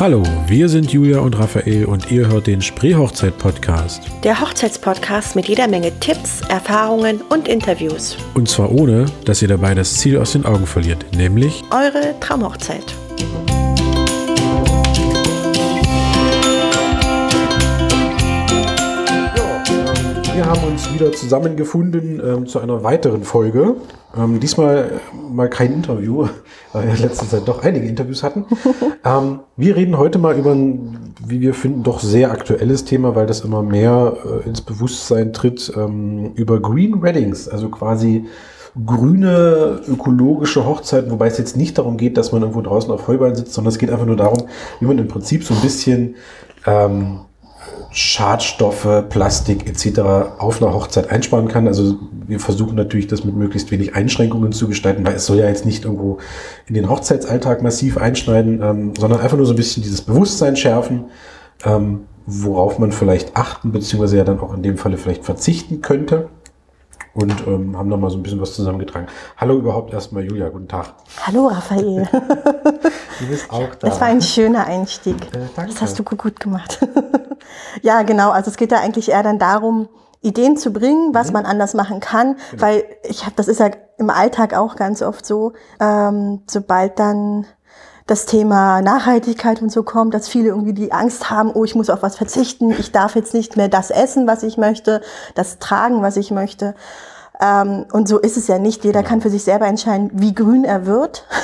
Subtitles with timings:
[0.00, 4.00] Hallo, wir sind Julia und Raphael und ihr hört den Spreehochzeit-Podcast.
[4.22, 8.16] Der Hochzeitspodcast mit jeder Menge Tipps, Erfahrungen und Interviews.
[8.34, 12.94] Und zwar ohne, dass ihr dabei das Ziel aus den Augen verliert, nämlich Eure Traumhochzeit.
[20.38, 23.74] Wir haben uns wieder zusammengefunden ähm, zu einer weiteren Folge.
[24.16, 26.28] Ähm, diesmal äh, mal kein Interview,
[26.72, 28.44] weil wir in letzter Zeit doch einige Interviews hatten.
[29.04, 33.26] ähm, wir reden heute mal über ein, wie wir finden, doch sehr aktuelles Thema, weil
[33.26, 38.24] das immer mehr äh, ins Bewusstsein tritt, ähm, über Green Weddings, also quasi
[38.86, 43.34] grüne ökologische Hochzeiten, wobei es jetzt nicht darum geht, dass man irgendwo draußen auf Heuballen
[43.34, 44.46] sitzt, sondern es geht einfach nur darum,
[44.78, 46.14] wie man im Prinzip so ein bisschen
[46.64, 47.22] ähm,
[47.90, 50.00] Schadstoffe, Plastik etc.
[50.38, 51.66] auf einer Hochzeit einsparen kann.
[51.66, 55.48] Also wir versuchen natürlich, das mit möglichst wenig Einschränkungen zu gestalten, weil es soll ja
[55.48, 56.18] jetzt nicht irgendwo
[56.66, 61.06] in den Hochzeitsalltag massiv einschneiden, ähm, sondern einfach nur so ein bisschen dieses Bewusstsein schärfen,
[61.64, 66.28] ähm, worauf man vielleicht achten, beziehungsweise ja dann auch in dem Falle vielleicht verzichten könnte
[67.14, 69.08] und ähm, haben da mal so ein bisschen was zusammengetragen.
[69.36, 70.94] Hallo überhaupt erstmal Julia, guten Tag.
[71.26, 72.08] Hallo Raphael.
[73.20, 73.88] du bist auch da.
[73.88, 75.16] Das war ein schöner Einstieg.
[75.34, 75.72] Äh, danke.
[75.72, 76.78] Das hast du gut gemacht.
[77.82, 78.30] ja, genau.
[78.30, 79.88] Also es geht ja eigentlich eher dann darum,
[80.20, 81.34] Ideen zu bringen, was mhm.
[81.34, 82.62] man anders machen kann, genau.
[82.62, 87.46] weil ich habe, das ist ja im Alltag auch ganz oft so, ähm, sobald dann
[88.08, 91.90] das Thema Nachhaltigkeit und so kommt, dass viele irgendwie die Angst haben, oh, ich muss
[91.90, 95.02] auf was verzichten, ich darf jetzt nicht mehr das essen, was ich möchte,
[95.34, 96.74] das tragen, was ich möchte.
[97.40, 98.84] Ähm, und so ist es ja nicht.
[98.84, 99.10] Jeder genau.
[99.10, 101.26] kann für sich selber entscheiden, wie grün er wird.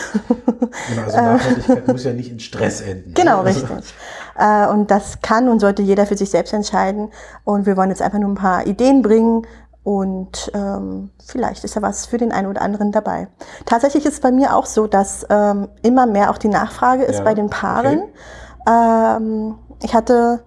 [0.88, 3.10] Genau, also Nachhaltigkeit muss ja nicht in Stress enden.
[3.10, 3.14] Ne?
[3.14, 3.94] Genau, also richtig.
[4.36, 7.12] Äh, und das kann und sollte jeder für sich selbst entscheiden.
[7.44, 9.46] Und wir wollen jetzt einfach nur ein paar Ideen bringen,
[9.84, 13.28] und ähm, vielleicht ist ja was für den einen oder anderen dabei.
[13.66, 17.18] Tatsächlich ist es bei mir auch so, dass ähm, immer mehr auch die Nachfrage ist
[17.18, 18.00] ja, bei den Paaren.
[18.00, 19.18] Okay.
[19.18, 20.42] Ähm, ich hatte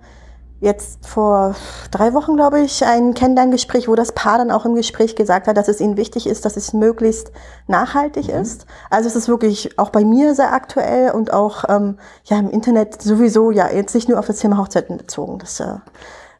[0.59, 1.55] jetzt vor
[1.91, 5.57] drei Wochen, glaube ich, ein Kennenlerngespräch, wo das Paar dann auch im Gespräch gesagt hat,
[5.57, 7.31] dass es ihnen wichtig ist, dass es möglichst
[7.67, 8.41] nachhaltig mhm.
[8.41, 8.65] ist.
[8.89, 13.01] Also es ist wirklich auch bei mir sehr aktuell und auch ähm, ja im Internet
[13.01, 15.37] sowieso ja jetzt nicht nur auf das Thema Hochzeiten bezogen.
[15.39, 15.75] Das äh,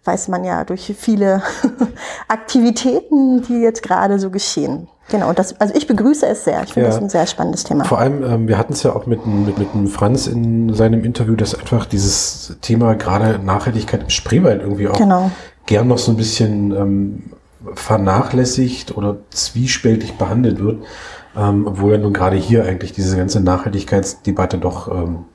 [0.07, 1.43] weiß man ja durch viele
[2.27, 4.87] Aktivitäten, die jetzt gerade so geschehen.
[5.09, 6.63] Genau, und das, also ich begrüße es sehr.
[6.63, 6.93] Ich finde ja.
[6.93, 7.85] das ein sehr spannendes Thema.
[7.85, 11.03] Vor allem, ähm, wir hatten es ja auch mit, mit, mit dem Franz in seinem
[11.05, 15.31] Interview, dass einfach dieses Thema gerade Nachhaltigkeit im Spreewald irgendwie auch genau.
[15.65, 17.23] gern noch so ein bisschen ähm,
[17.75, 20.83] vernachlässigt oder zwiespältig behandelt wird.
[21.37, 25.25] Ähm, obwohl ja nun gerade hier eigentlich diese ganze Nachhaltigkeitsdebatte doch ähm,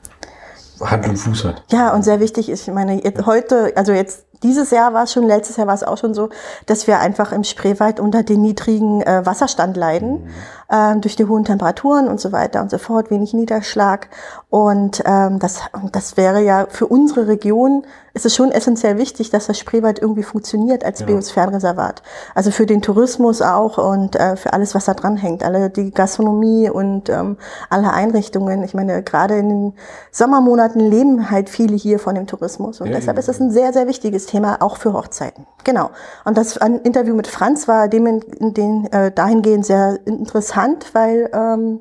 [0.80, 1.62] Hand und Fuß hat.
[1.70, 5.24] Ja, und sehr wichtig ist, ich meine, heute, also jetzt dieses Jahr war es schon,
[5.24, 6.28] letztes Jahr war es auch schon so,
[6.66, 10.30] dass wir einfach im Spreewald unter den niedrigen äh, Wasserstand leiden, mhm.
[10.70, 14.08] ähm, durch die hohen Temperaturen und so weiter und so fort, wenig Niederschlag.
[14.50, 19.46] Und ähm, das, das wäre ja für unsere Region ist es schon essentiell wichtig, dass
[19.46, 21.12] das Spreewald irgendwie funktioniert als genau.
[21.12, 22.02] Biosphärenreservat.
[22.34, 25.42] Also für den Tourismus auch und äh, für alles, was da dran hängt.
[25.42, 27.38] Alle die Gastronomie und ähm,
[27.70, 28.64] alle Einrichtungen.
[28.64, 29.72] Ich meine, gerade in den
[30.10, 32.80] Sommermonaten leben halt viele hier von dem Tourismus.
[32.80, 33.20] Und ja, deshalb ja.
[33.20, 34.31] ist das ein sehr, sehr wichtiges Thema,
[34.62, 35.46] auch für Hochzeiten.
[35.64, 35.90] Genau.
[36.24, 41.80] Und das Interview mit Franz war dem in, den, äh, dahingehend sehr interessant, weil ähm,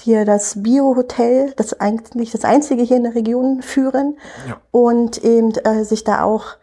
[0.00, 4.16] hier das Bio-Hotel, das eigentlich das einzige hier in der Region führen
[4.48, 4.60] ja.
[4.70, 6.56] und eben äh, sich da auch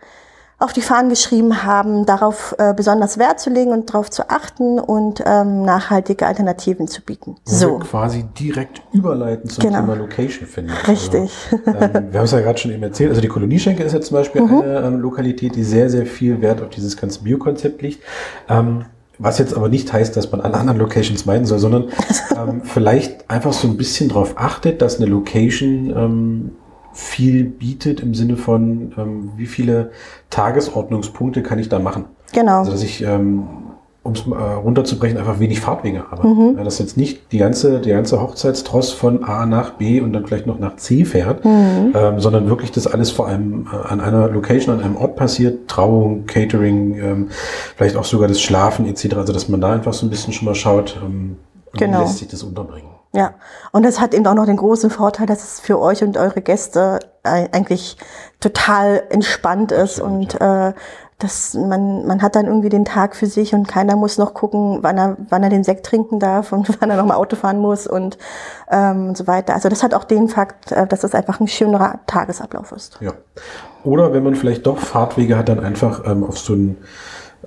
[0.60, 4.78] auf die Fahnen geschrieben haben, darauf äh, besonders Wert zu legen und darauf zu achten
[4.78, 7.38] und ähm, nachhaltige Alternativen zu bieten.
[7.46, 7.80] so.
[7.80, 9.80] quasi direkt überleiten zum genau.
[9.80, 10.72] Thema Location finden.
[10.86, 11.32] Richtig.
[11.66, 13.10] Also, ähm, wir haben es ja gerade schon eben erzählt.
[13.10, 14.62] Also die Kolonieschenke ist ja zum Beispiel mhm.
[14.62, 18.04] eine ähm, Lokalität, die sehr, sehr viel Wert auf dieses ganze Biokonzept liegt.
[18.50, 18.84] Ähm,
[19.18, 21.90] was jetzt aber nicht heißt, dass man an anderen Locations meiden soll, sondern
[22.36, 26.52] ähm, vielleicht einfach so ein bisschen darauf achtet, dass eine Location ähm,
[26.94, 29.92] viel bietet im Sinne von, ähm, wie viele
[30.30, 32.06] Tagesordnungspunkte kann ich da machen.
[32.34, 32.60] Genau.
[32.60, 33.48] Also dass ich ähm,
[34.02, 36.28] um es äh, runterzubrechen, einfach wenig Fahrtwege habe.
[36.28, 36.56] Mhm.
[36.58, 40.26] Ja, dass jetzt nicht die ganze, die ganze Hochzeitstross von A nach B und dann
[40.26, 41.94] vielleicht noch nach C fährt, mhm.
[41.94, 45.68] ähm, sondern wirklich das alles vor allem äh, an einer Location, an einem Ort passiert,
[45.68, 47.28] Trauung, Catering, ähm,
[47.76, 49.16] vielleicht auch sogar das Schlafen etc.
[49.16, 51.36] Also dass man da einfach so ein bisschen schon mal schaut, ähm,
[51.74, 52.00] genau.
[52.00, 52.89] wie lässt sich das unterbringen.
[53.12, 53.34] Ja,
[53.72, 56.42] und das hat eben auch noch den großen Vorteil, dass es für euch und eure
[56.42, 57.98] Gäste eigentlich
[58.40, 60.74] total entspannt ist und äh,
[61.20, 64.80] dass man, man hat dann irgendwie den Tag für sich und keiner muss noch gucken,
[64.82, 67.88] wann er, wann er den Sekt trinken darf und wann er nochmal Auto fahren muss
[67.88, 68.18] und,
[68.72, 69.54] ähm, und so weiter.
[69.54, 72.98] Also das hat auch den Fakt, äh, dass es einfach ein schönerer Tagesablauf ist.
[73.02, 73.12] Ja.
[73.84, 76.78] Oder wenn man vielleicht doch Fahrtwege hat, dann einfach ähm, auf so ein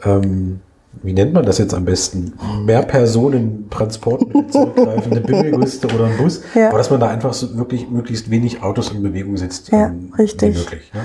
[0.04, 0.60] ähm,
[1.02, 2.34] wie nennt man das jetzt am besten?
[2.64, 6.42] Mehr Personen Transportmittel zurückgreifen, eine Bimmelguste oder ein Bus.
[6.54, 6.68] Ja.
[6.68, 9.70] Aber dass man da einfach so wirklich möglichst wenig Autos in Bewegung setzt.
[9.72, 10.54] Ja, ähm, richtig.
[10.54, 10.92] Wie möglich.
[10.92, 11.00] Ne?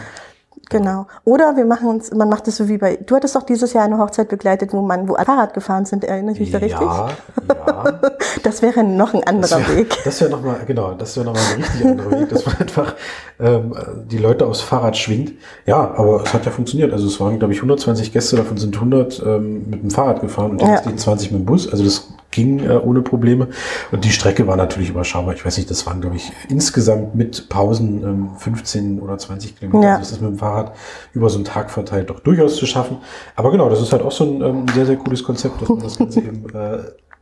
[0.70, 1.08] Genau.
[1.24, 3.86] Oder wir machen uns, man macht es so wie bei, du hattest doch dieses Jahr
[3.86, 6.82] eine Hochzeit begleitet, wo man, wo Fahrrad gefahren sind, erinnere ich mich da richtig?
[6.82, 7.10] Ja,
[7.50, 8.00] ja.
[8.44, 9.98] Das wäre noch ein anderer Das wär- Weg.
[10.04, 12.96] Das wäre nochmal, genau, das wäre nochmal ein richtig anderer Weg, dass man einfach
[13.40, 13.74] ähm,
[14.10, 15.34] die Leute aufs Fahrrad schwingt.
[15.66, 16.94] Ja, aber es hat ja funktioniert.
[16.94, 20.52] Also es waren, glaube ich, 120 Gäste, davon sind 100 ähm, mit dem Fahrrad gefahren
[20.52, 20.74] und die Ja.
[20.74, 21.70] restlichen 20 mit dem Bus.
[21.72, 22.08] Also das
[22.38, 23.48] ging äh, ohne Probleme.
[23.92, 25.34] Und die Strecke war natürlich überschaubar.
[25.34, 29.84] Ich weiß nicht, das waren, glaube ich, insgesamt mit Pausen ähm, 15 oder 20 Kilometer.
[29.84, 29.96] Ja.
[29.96, 30.74] Also das ist mit dem Fahrrad
[31.14, 32.98] über so einen Tag verteilt doch durchaus zu schaffen.
[33.36, 35.80] Aber genau, das ist halt auch so ein ähm, sehr, sehr cooles Konzept, dass man
[35.80, 36.78] das Ganze eben äh,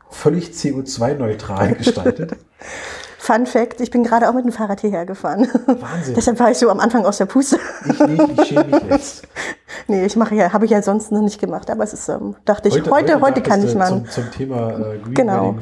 [0.09, 2.35] völlig CO2-neutral gestaltet.
[3.25, 5.47] Fun Fact, ich bin gerade auch mit dem Fahrrad hierher gefahren.
[5.65, 6.13] Wahnsinn.
[6.15, 7.57] Deshalb war ich so am Anfang aus der Puste.
[7.89, 9.27] Ich nicht, ich schäme mich jetzt.
[9.87, 12.35] nee, ich mache ja, habe ich ja sonst noch nicht gemacht, aber es ist, ähm,
[12.45, 13.87] dachte ich, heute, heute, kann ich mal.
[13.87, 15.55] Zum, zum Thema äh, Green Genau.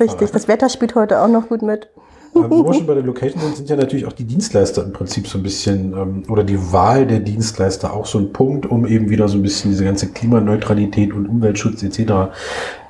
[0.00, 1.90] Richtig, das Wetter spielt heute auch noch gut mit.
[2.34, 4.94] Ähm, wo wir schon bei der Location sind, sind ja natürlich auch die Dienstleister im
[4.94, 8.86] Prinzip so ein bisschen, ähm, oder die Wahl der Dienstleister auch so ein Punkt, um
[8.86, 12.32] eben wieder so ein bisschen diese ganze Klimaneutralität und Umweltschutz etc.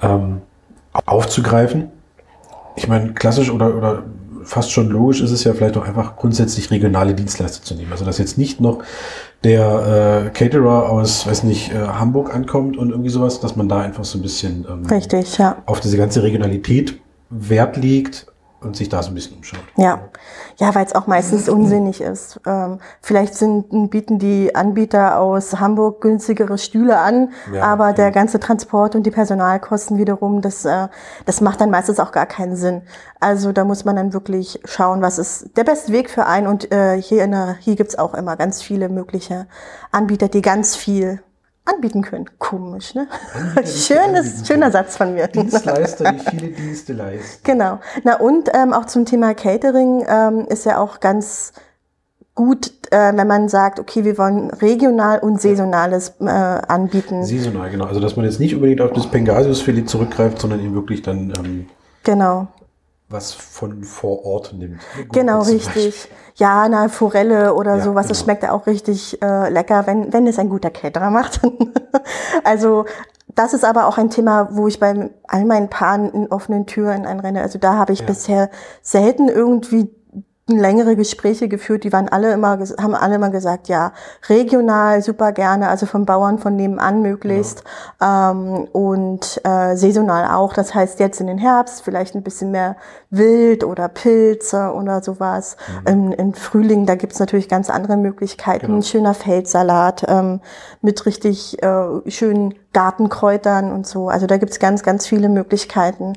[0.03, 0.43] Ähm,
[1.05, 1.91] aufzugreifen.
[2.77, 4.05] Ich meine, klassisch oder, oder
[4.51, 7.93] fast schon logisch ist es ja vielleicht auch einfach grundsätzlich regionale Dienstleister zu nehmen.
[7.93, 8.83] Also dass jetzt nicht noch
[9.45, 13.81] der äh, Caterer aus, weiß nicht, äh, Hamburg ankommt und irgendwie sowas, dass man da
[13.81, 15.63] einfach so ein bisschen ähm, Richtig, ja.
[15.67, 16.99] auf diese ganze Regionalität
[17.31, 18.27] Wert legt
[18.63, 19.61] und sich da so ein bisschen umschaut.
[19.77, 20.01] Ja,
[20.57, 22.41] ja, weil es auch meistens unsinnig ist.
[22.47, 27.93] Ähm, vielleicht sind, bieten die Anbieter aus Hamburg günstigere Stühle an, Ja, aber ja.
[27.95, 30.89] der ganze Transport und die Personalkosten wiederum, das, äh,
[31.25, 32.83] das macht dann meistens auch gar keinen Sinn.
[33.19, 36.47] Also da muss man dann wirklich schauen, was ist der beste Weg für einen.
[36.47, 39.47] Und äh, hier, in der, hier gibt's auch immer ganz viele mögliche
[39.91, 41.23] Anbieter, die ganz viel
[41.65, 42.27] anbieten können.
[42.39, 43.07] Komisch, ne?
[43.35, 45.29] Anbieter, Schönes, schöner Satz von mir.
[45.29, 47.41] Dienstleister, die viele Dienste leisten.
[47.45, 47.81] Genau.
[48.05, 51.53] Na und ähm, auch zum Thema Catering ähm, ist ja auch ganz
[52.35, 57.25] gut, äh, wenn man sagt, okay, wir wollen regional und saisonales äh, anbieten.
[57.25, 57.85] Saisonal, genau.
[57.85, 61.67] Also dass man jetzt nicht unbedingt auf das Pengasius-Filet zurückgreift, sondern eben wirklich dann ähm,
[62.03, 62.49] Genau.
[63.11, 64.81] Was von vor Ort nimmt.
[65.13, 66.09] Genau, richtig.
[66.37, 68.25] Ja, eine Forelle oder Ja, sowas, das genau.
[68.27, 71.41] schmeckt ja auch richtig äh, lecker, wenn, wenn es ein guter Caterer macht.
[72.45, 72.87] also
[73.35, 77.05] das ist aber auch ein Thema, wo ich bei all meinen Paaren in offenen Türen
[77.05, 77.43] einrenne.
[77.43, 78.07] Also da habe ich Ja.
[78.07, 78.51] bisher
[78.83, 79.91] selten irgendwie
[80.59, 83.93] längere Gespräche geführt, die waren alle immer, haben alle immer gesagt, ja,
[84.29, 87.65] regional super gerne, also vom Bauern von nebenan möglichst
[88.03, 90.53] ähm, und äh, saisonal auch.
[90.53, 92.77] Das heißt jetzt in den Herbst vielleicht ein bisschen mehr
[93.11, 95.57] Wild oder Pilze oder sowas.
[95.87, 98.67] Im, Im Frühling, da gibt's natürlich ganz andere Möglichkeiten.
[98.67, 98.79] Genau.
[98.79, 100.41] Ein schöner Feldsalat ähm,
[100.81, 104.09] mit richtig äh, schönen Gartenkräutern und so.
[104.09, 106.15] Also da gibt's ganz, ganz viele Möglichkeiten.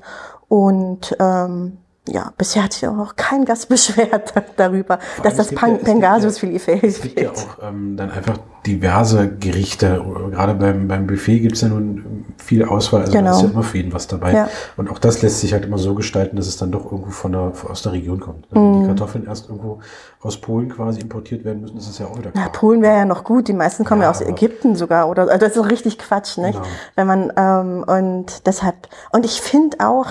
[0.48, 1.78] Und ähm,
[2.08, 6.60] ja, bisher hat sich auch noch kein Gast beschwert darüber, dass allem, das ja- Pengasius-Filet
[6.60, 6.84] fehlt.
[6.84, 10.02] Es gibt ja auch ähm, dann einfach diverse Gerichte.
[10.32, 13.02] Gerade beim, beim Buffet gibt es ja nun viel Auswahl.
[13.02, 13.36] Also da Genau.
[13.36, 14.34] ist ja immer für jeden was dabei.
[14.34, 14.50] Ja.
[14.78, 17.32] Und auch das lässt sich halt immer so gestalten, dass es dann doch irgendwo von
[17.34, 18.48] der, aus der Region kommt.
[18.52, 18.82] Wenn Mhm.
[18.82, 19.80] die Kartoffeln erst irgendwo
[20.22, 22.52] aus Polen quasi importiert werden müssen, ist es ja auch wieder Na, klar.
[22.54, 23.48] Polen wäre ja noch gut.
[23.50, 25.10] Die meisten kommen ja, Ja, aus Ägypten sogar.
[25.10, 26.54] Oder also das ist doch richtig Quatsch, nicht?
[26.54, 26.66] Genau.
[26.96, 28.76] Wenn man ähm, und deshalb
[29.12, 30.08] und ich finde auch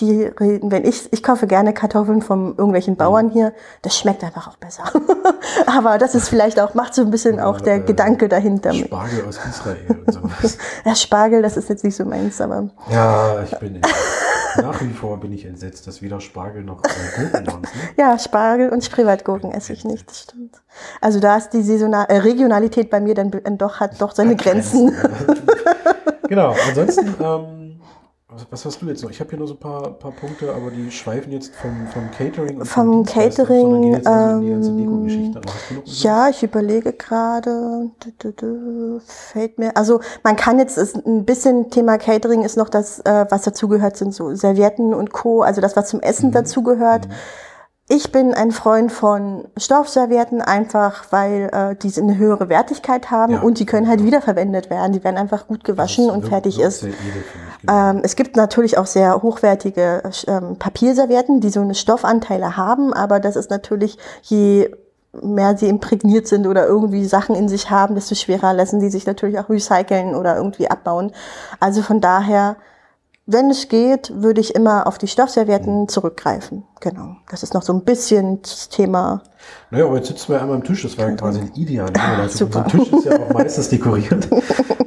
[0.00, 2.98] die reden, wenn ich ich kaufe gerne Kartoffeln von irgendwelchen Mhm.
[2.98, 3.52] Bauern hier,
[3.82, 4.84] das schmeckt einfach auch besser.
[5.66, 8.72] Aber das ist vielleicht auch macht so ein bisschen auch der äh, Gedanke dahinter.
[8.72, 10.58] Spargel aus Israel und sowas.
[10.84, 13.80] Ja, Spargel, das ist jetzt nicht so meins, aber Ja, ich bin
[14.62, 16.88] nach wie vor bin ich entsetzt, dass weder Spargel noch äh,
[17.20, 17.80] Gurken uns, ne?
[17.96, 20.56] ja, Spargel und Spreewaldgurken esse ich nicht, das stimmt.
[21.00, 24.34] Also da ist die Saisonal äh, Regionalität bei mir dann be- doch hat doch seine
[24.36, 24.96] Grenzen.
[26.28, 27.57] genau, ansonsten, ähm,
[28.50, 29.10] was, hast du jetzt noch?
[29.10, 32.10] Ich habe hier nur so ein paar, paar Punkte, aber die schweifen jetzt vom, vom
[32.10, 35.82] Catering Vom ab, Catering, jetzt also in die ganze ähm?
[35.84, 37.90] Ja, ich überlege gerade,
[39.06, 43.26] fällt mir, also man kann jetzt, ist ein bisschen Thema Catering ist noch das, äh,
[43.28, 46.04] was dazugehört, sind so Servietten und Co., also das, was zum Mhm.
[46.04, 47.08] Essen dazugehört.
[47.90, 53.40] Ich bin ein Freund von Stoffservietten, einfach weil äh, die eine höhere Wertigkeit haben Ja.
[53.40, 54.92] und die können halt wiederverwendet werden.
[54.92, 56.82] Die werden einfach gut gewaschen und fertig ist.
[56.82, 56.94] Edel,
[57.62, 57.90] genau.
[57.90, 63.20] Ähm, es gibt natürlich auch sehr hochwertige ähm, Papierservietten, die so eine Stoffanteile haben, aber
[63.20, 64.70] das ist natürlich, je
[65.22, 69.06] mehr sie imprägniert sind oder irgendwie Sachen in sich haben, desto schwerer lassen die sich
[69.06, 71.12] natürlich auch recyceln oder irgendwie abbauen.
[71.58, 72.56] Also von daher
[73.30, 76.64] wenn es geht, würde ich immer auf die Stoffservietten zurückgreifen.
[76.80, 77.16] Genau.
[77.30, 79.22] Das ist noch so ein bisschen das Thema.
[79.70, 82.26] Naja, aber jetzt sitzen wir einmal am Tisch, das war ja quasi ein idealer Ah,
[82.28, 82.64] super.
[82.64, 84.28] Unser Tisch ist ja auch meistens dekoriert.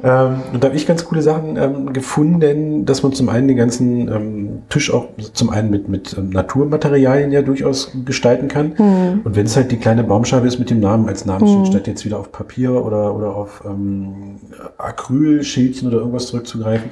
[0.02, 3.56] ähm, und da habe ich ganz coole Sachen ähm, gefunden, dass man zum einen den
[3.56, 8.76] ganzen ähm, Tisch auch zum einen mit, mit ähm, Naturmaterialien ja durchaus gestalten kann.
[8.76, 9.20] Hm.
[9.22, 12.04] Und wenn es halt die kleine Baumscheibe ist mit dem Namen als Namensschild, statt jetzt
[12.04, 14.40] wieder auf Papier oder, oder auf ähm,
[14.78, 16.90] Acrylschildchen oder irgendwas zurückzugreifen.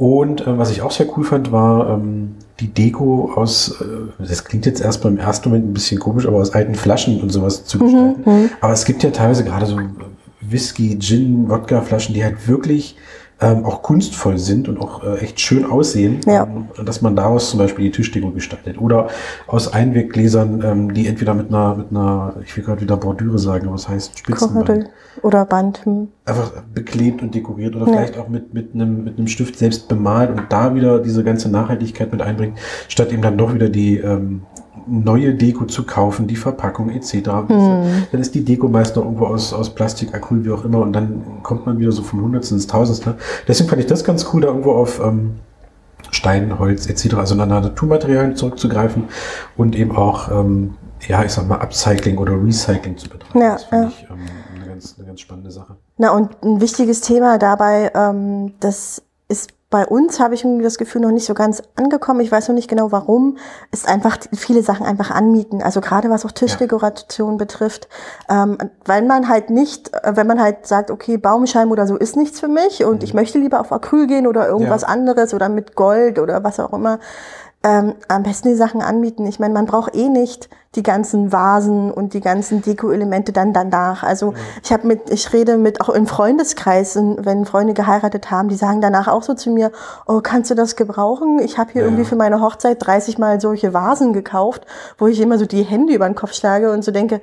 [0.00, 3.84] Und äh, was ich auch sehr cool fand, war ähm, die Deko aus, äh,
[4.18, 7.28] das klingt jetzt erst beim ersten Moment ein bisschen komisch, aber aus alten Flaschen und
[7.28, 8.24] sowas zu gestalten.
[8.62, 9.78] Aber es gibt ja teilweise gerade so
[10.40, 12.96] Whisky, Gin, Wodka-Flaschen, die halt wirklich
[13.42, 16.44] ähm, auch kunstvoll sind und auch äh, echt schön aussehen, Ja.
[16.44, 18.78] ähm, dass man daraus zum Beispiel die Tischdeko gestaltet.
[18.80, 19.08] Oder
[19.46, 23.66] aus Einweggläsern, ähm, die entweder mit einer, mit einer, ich will gerade wieder Bordüre sagen,
[23.66, 24.88] aber es heißt Spitzenband Kordel
[25.22, 25.84] oder Band.
[25.84, 26.08] Hm.
[26.26, 27.92] einfach beklebt und dekoriert oder Ja.
[27.92, 31.50] vielleicht auch mit, mit, einem, mit einem Stift selbst bemalt und da wieder diese ganze
[31.50, 32.54] Nachhaltigkeit mit einbringen,
[32.88, 34.42] statt eben dann doch wieder die ähm,
[34.90, 37.12] neue Deko zu kaufen, die Verpackung etc.
[37.12, 38.06] Hm.
[38.10, 40.92] Dann ist die Deko meist noch irgendwo aus, aus Plastik, Acryl, wie auch immer und
[40.92, 43.14] dann kommt man wieder so vom Hundertsten ins Tausendste.
[43.46, 45.36] Deswegen fand ich das ganz cool, da irgendwo auf ähm,
[46.10, 49.04] Stein, Holz etc., also nach Naturmaterialien zurückzugreifen
[49.56, 50.74] und eben auch, ähm,
[51.06, 53.40] ja, ich sag mal, Upcycling oder Recycling zu betreiben.
[53.40, 53.90] Ja, das finde ja.
[53.90, 54.18] ich ähm,
[54.56, 55.76] eine, ganz, eine ganz spannende Sache.
[55.98, 59.02] Na, und ein wichtiges Thema dabei, ähm, das ist
[59.70, 62.18] bei uns, habe ich irgendwie das Gefühl, noch nicht so ganz angekommen.
[62.20, 63.38] Ich weiß noch nicht genau warum.
[63.70, 65.62] Ist einfach viele Sachen einfach anmieten.
[65.62, 67.88] Also gerade was auch Tischdekoration betrifft.
[68.28, 72.16] Ähm, weil man halt nicht, äh, wenn man halt sagt, okay, Baumscheiben oder so ist
[72.16, 74.88] nichts für mich und ich möchte lieber auf Acryl gehen oder irgendwas Ja.
[74.88, 76.98] anderes oder mit Gold oder was auch immer.
[77.62, 79.24] Ähm, am besten die Sachen anmieten.
[79.26, 84.04] Ich meine, man braucht eh nicht die ganzen Vasen und die ganzen Deko-Elemente dann danach.
[84.04, 88.54] Also ich habe mit, ich rede mit auch im Freundeskreis, wenn Freunde geheiratet haben, die
[88.54, 89.72] sagen danach auch so zu mir:
[90.06, 91.40] Oh, kannst du das gebrauchen?
[91.40, 91.88] Ich habe hier Ja.
[91.88, 94.64] irgendwie für meine Hochzeit 30 Mal solche Vasen gekauft,
[94.96, 97.20] wo ich immer so die Hände über den Kopf schlage und so denke.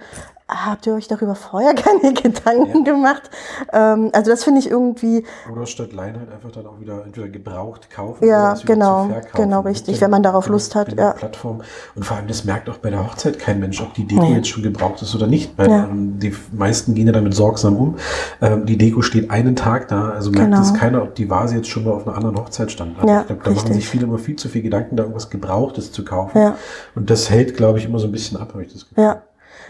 [0.50, 3.30] Habt ihr euch darüber vorher keine Gedanken gemacht?
[3.74, 7.28] Ähm, also das finde ich irgendwie, Oder statt Leihen halt einfach dann auch wieder entweder
[7.28, 9.36] gebraucht kaufen Ja, oder genau, zu verkaufen.
[9.44, 11.12] genau, richtig, ja wenn man darauf Lust hat, ja.
[11.12, 11.64] Plattform.
[11.96, 14.36] Und vor allem, das merkt auch bei der Hochzeit kein Mensch, ob die Deko Nee.
[14.36, 15.58] jetzt schon gebraucht ist oder nicht.
[15.58, 15.84] Weil Ja.
[15.86, 17.96] ähm, die meisten gehen ja damit sorgsam um.
[18.42, 20.62] Ähm, die Deko steht einen Tag da, also merkt Genau.
[20.62, 22.98] es keiner, ob die Vase jetzt schon mal auf einer anderen Hochzeit stand.
[23.00, 23.76] Also Ja, ich glaube, da machen richtig.
[23.76, 26.38] sich viele immer viel zu viel Gedanken, da irgendwas Gebrauchtes zu kaufen.
[26.38, 26.56] Ja.
[26.96, 29.04] Und das hält, glaube ich, immer so ein bisschen ab, habe ich das Gefühl.
[29.04, 29.22] Ja,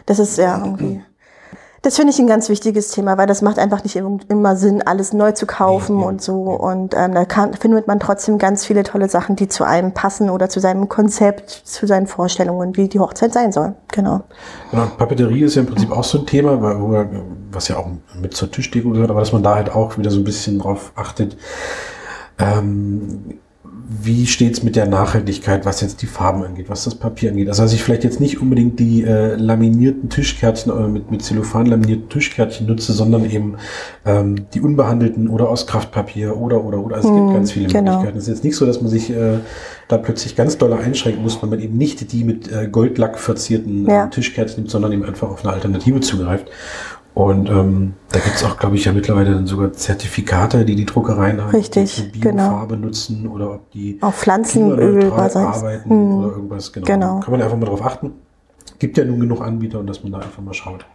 [0.05, 1.01] das ist ja irgendwie.
[1.83, 4.81] Das finde ich ein ganz wichtiges Thema, weil das macht einfach nicht im- immer Sinn,
[4.81, 6.41] alles neu zu kaufen Nee, und so.
[6.43, 10.29] Und ähm, da kann, findet man trotzdem ganz viele tolle Sachen, die zu einem passen
[10.29, 13.75] oder zu seinem Konzept, zu seinen Vorstellungen, wie die Hochzeit sein soll.
[13.91, 14.21] Genau.
[14.71, 17.09] Genau, Papeterie ist ja im Prinzip auch so ein Thema, weil-
[17.51, 17.87] was ja auch
[18.19, 20.91] mit zur Tischdeko gehört, aber dass man da halt auch wieder so ein bisschen drauf
[20.95, 21.37] achtet,
[22.39, 23.39] ähm,
[23.89, 27.47] wie steht's mit der Nachhaltigkeit, was jetzt die Farben angeht, was das Papier angeht.
[27.47, 31.67] Also dass ich vielleicht jetzt nicht unbedingt die äh, laminierten Tischkärtchen oder mit, mit Zellophan
[31.67, 33.55] laminierten Tischkärtchen nutze, sondern eben
[34.05, 36.97] ähm, die unbehandelten oder aus Kraftpapier oder oder oder.
[36.97, 37.91] Also es gibt ganz viele genau.
[37.91, 38.17] Möglichkeiten.
[38.17, 39.37] Es ist jetzt nicht so, dass man sich äh,
[39.87, 43.87] da plötzlich ganz doll einschränken muss, weil man eben nicht die mit äh, Goldlack verzierten
[43.87, 44.03] Ja.
[44.03, 46.47] ähm, Tischkärtchen nimmt, sondern eben einfach auf eine Alternative zugreift.
[47.17, 51.41] Und ähm, da gibt's auch, glaube ich, ja mittlerweile dann sogar Zertifikate, die die Druckereien
[51.41, 52.49] haben, Richtig, die die genau.
[52.49, 56.17] Biofarbe nutzen oder ob die Auf Pflanzenöl arbeiten Hm.
[56.19, 56.71] oder irgendwas.
[56.71, 56.85] Genau.
[56.85, 57.19] Genau.
[57.21, 58.13] Kann man einfach mal drauf achten.
[58.77, 60.85] Gibt ja nun genug Anbieter und dass man da einfach mal schaut.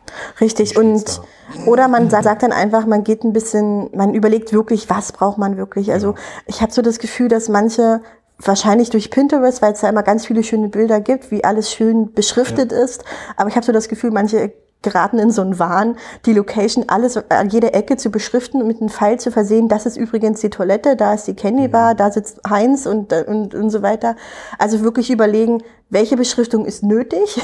[0.41, 0.77] Richtig.
[0.79, 1.21] Und steht's
[1.67, 5.39] oder man sa- sagt dann einfach, man geht ein bisschen, man überlegt wirklich, was braucht
[5.39, 5.91] man wirklich.
[5.91, 6.15] Also
[6.47, 8.01] ich habe so das Gefühl, dass manche
[8.39, 12.13] wahrscheinlich durch Pinterest, weil es da immer ganz viele schöne Bilder gibt, wie alles schön
[12.13, 13.03] beschriftet ist.
[13.37, 14.53] Aber ich habe so das Gefühl, manche
[14.83, 15.97] geraten in so einen Wahn,
[16.27, 19.69] die Location alles an jeder Ecke zu beschriften und mit einem Pfeil zu versehen.
[19.69, 23.55] Das ist übrigens die Toilette, da ist die Candy Bar, da sitzt Heinz und, und,
[23.55, 24.17] und so weiter.
[24.59, 25.63] Also wirklich überlegen,
[25.93, 27.39] welche Beschriftung ist nötig.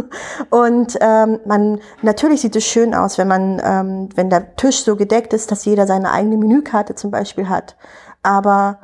[0.50, 4.96] Und ähm, man natürlich sieht es schön aus, wenn man, ähm, wenn der Tisch so
[4.96, 7.76] gedeckt ist, dass jeder seine eigene Menükarte zum Beispiel hat.
[8.24, 8.80] Aber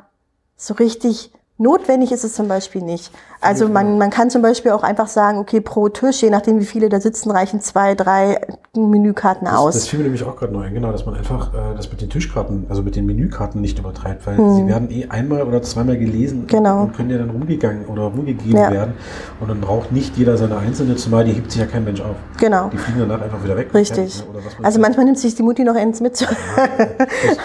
[0.55, 3.11] so richtig notwendig ist es zum Beispiel nicht.
[3.41, 6.65] Also man, man kann zum Beispiel auch einfach sagen, okay, pro Tisch, je nachdem wie
[6.65, 8.41] viele da sitzen, reichen zwei, drei
[8.75, 9.75] Menükarten aus.
[9.75, 12.01] Das fiel mir nämlich auch gerade neu ein, genau, dass man einfach äh, das mit
[12.01, 15.97] den Tischkarten, also mit den Menükarten nicht übertreibt, weil sie werden eh einmal oder zweimal
[15.97, 16.47] gelesen Hm.
[16.47, 16.81] Genau.
[16.83, 18.71] und können ja dann rumgegangen oder rumgegeben Ja.
[18.71, 18.93] werden.
[19.39, 22.15] Und dann braucht nicht jeder seine einzelne, zumal die hebt sich ja kein Mensch auf.
[22.39, 22.69] Genau.
[22.69, 23.73] Die fliegen danach einfach wieder weg.
[23.73, 24.23] Richtig.
[24.63, 26.17] Also manchmal nimmt sich die Mutti noch eins mit.
[26.17, 26.27] fürs,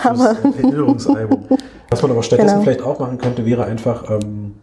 [0.03, 1.45] fürs Erinnerungsalbum.
[1.95, 2.63] Was man aber stattdessen Genau.
[2.65, 4.55] vielleicht auch machen könnte, wäre einfach ähm,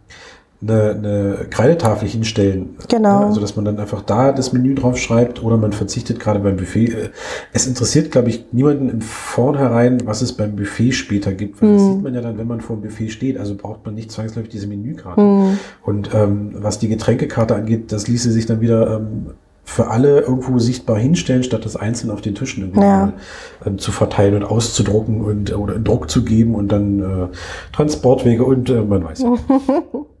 [0.60, 2.76] eine, eine Kreidetafel hinstellen.
[2.88, 3.24] Genau.
[3.26, 6.56] Also dass man dann einfach da das Menü drauf schreibt oder man verzichtet gerade beim
[6.56, 6.86] Buffet.
[6.86, 7.08] Äh,
[7.52, 11.82] Es interessiert, glaube ich, niemanden im Vornherein, was es beim Buffet später gibt, weil das
[11.82, 13.38] sieht man ja dann, wenn man vor dem Buffet steht.
[13.38, 15.56] Also braucht man nicht zwangsläufig diese Menükarte.
[15.82, 19.30] Und ähm, was die Getränkekarte angeht, das ließe sich dann wieder ähm,
[19.72, 23.06] für alle irgendwo sichtbar hinstellen, statt das einzeln auf den Tischen irgendwie Ja.
[23.06, 23.12] mal,
[23.64, 27.26] ähm, zu verteilen und auszudrucken und oder in Druck zu geben und dann äh,
[27.74, 29.20] Transportwege und äh, man weiß.
[29.20, 29.42] nicht.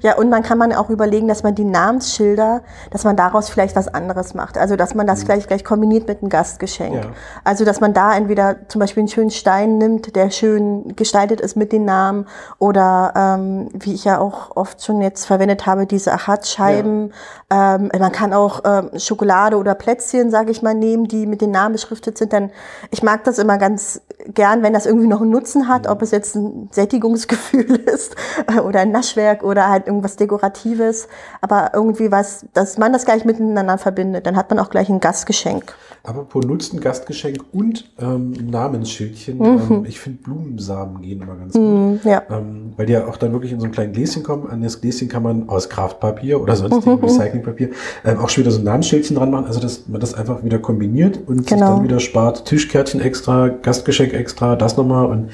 [0.00, 3.76] Ja, und man kann man auch überlegen, dass man die Namensschilder, dass man daraus vielleicht
[3.76, 4.58] was anderes macht.
[4.58, 6.94] Also, dass man das gleich, gleich kombiniert mit einem Gastgeschenk.
[6.94, 7.10] Ja.
[7.44, 11.56] Also, dass man da entweder zum Beispiel einen schönen Stein nimmt, der schön gestaltet ist
[11.56, 12.26] mit den Namen
[12.58, 17.12] oder, ähm, wie ich ja auch oft schon jetzt verwendet habe, diese Achatscheiben.
[17.50, 21.50] Ähm, man kann auch ähm, Schokolade oder Plätzchen, sage ich mal, nehmen, die mit den
[21.50, 22.32] Namen beschriftet sind.
[22.32, 22.50] Dann,
[22.90, 24.00] ich mag das immer ganz
[24.34, 28.60] gern, wenn das irgendwie noch einen Nutzen hat, ob es jetzt ein Sättigungsgefühl ist äh,
[28.60, 31.08] oder ein Naschwerk oder halt irgendwas Dekoratives,
[31.40, 35.00] aber irgendwie was, dass man das gleich miteinander verbindet, dann hat man auch gleich ein
[35.00, 35.74] Gastgeschenk.
[36.02, 39.38] Apropos Nutzen, Gastgeschenk und ähm, Namensschildchen.
[39.38, 39.60] Mhm.
[39.70, 42.04] Ähm, ich finde Blumensamen gehen immer ganz gut.
[42.04, 42.22] Ja.
[42.30, 44.48] Ähm, weil die ja auch dann wirklich in so einem kleinen Gläschen kommen.
[44.48, 47.70] An das Gläschen kann man aus Kraftpapier oder sonstigem Recyclingpapier
[48.04, 49.46] ähm, auch schon wieder so ein Namensschildchen dran machen.
[49.46, 51.76] Also dass man das einfach wieder kombiniert und sich Genau.
[51.76, 52.44] dann wieder spart.
[52.44, 55.06] Tischkärtchen extra, Gastgeschenk extra, das nochmal.
[55.06, 55.30] Und